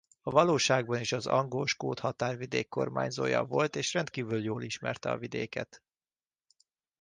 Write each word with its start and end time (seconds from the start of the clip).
A 0.21 0.29
valóságban 0.31 0.99
is 0.99 1.11
az 1.11 1.25
angol-skót 1.25 1.99
határvidék 1.99 2.67
kormányzója 2.69 3.43
volt 3.43 3.75
és 3.75 3.93
rendkívül 3.93 4.43
jól 4.43 4.63
ismerte 4.63 5.11
a 5.11 5.17
vidéket. 5.17 5.83